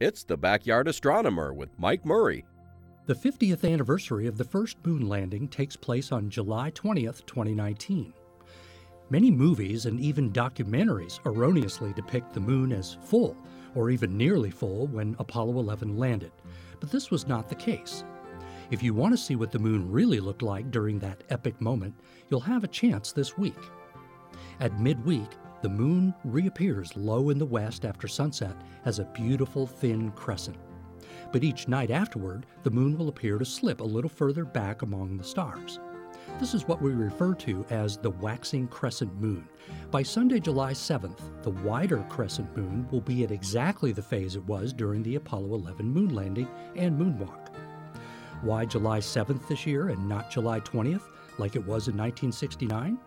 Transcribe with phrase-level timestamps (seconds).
[0.00, 2.44] It's the Backyard Astronomer with Mike Murray.
[3.06, 8.12] The 50th anniversary of the first moon landing takes place on July 20th, 2019.
[9.10, 13.36] Many movies and even documentaries erroneously depict the moon as full,
[13.76, 16.32] or even nearly full, when Apollo 11 landed.
[16.80, 18.02] But this was not the case.
[18.72, 21.94] If you want to see what the moon really looked like during that epic moment,
[22.28, 23.54] you'll have a chance this week.
[24.58, 25.30] At midweek,
[25.64, 28.54] the moon reappears low in the west after sunset
[28.84, 30.58] as a beautiful thin crescent.
[31.32, 35.16] But each night afterward, the moon will appear to slip a little further back among
[35.16, 35.80] the stars.
[36.38, 39.48] This is what we refer to as the waxing crescent moon.
[39.90, 44.44] By Sunday, July 7th, the wider crescent moon will be at exactly the phase it
[44.44, 47.48] was during the Apollo 11 moon landing and moonwalk.
[48.42, 52.98] Why July 7th this year and not July 20th, like it was in 1969?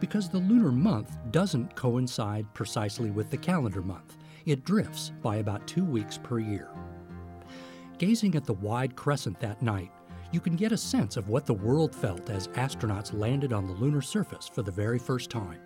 [0.00, 4.16] Because the lunar month doesn't coincide precisely with the calendar month.
[4.46, 6.68] It drifts by about two weeks per year.
[7.98, 9.90] Gazing at the wide crescent that night,
[10.32, 13.72] you can get a sense of what the world felt as astronauts landed on the
[13.74, 15.60] lunar surface for the very first time.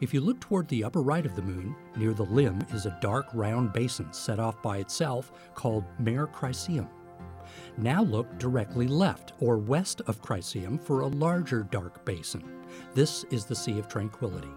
[0.00, 2.98] If you look toward the upper right of the moon, near the limb is a
[3.00, 6.88] dark round basin set off by itself called Mare Crisium.
[7.76, 12.44] Now look directly left or west of Crisium for a larger dark basin.
[12.94, 14.50] This is the Sea of Tranquility.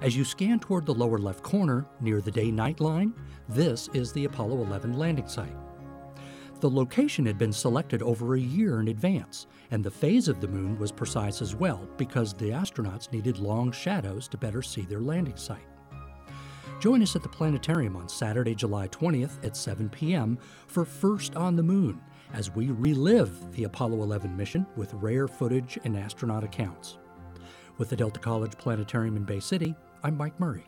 [0.00, 3.14] As you scan toward the lower left corner, near the day night line,
[3.48, 5.56] this is the Apollo 11 landing site.
[6.60, 10.48] The location had been selected over a year in advance, and the phase of the
[10.48, 15.00] moon was precise as well because the astronauts needed long shadows to better see their
[15.00, 15.66] landing site.
[16.78, 20.38] Join us at the planetarium on Saturday, July 20th at 7 p.m.
[20.66, 22.00] for First on the Moon
[22.34, 26.98] as we relive the Apollo 11 mission with rare footage and astronaut accounts.
[27.78, 30.64] With the Delta College Planetarium in Bay City, I'm Mike Murray.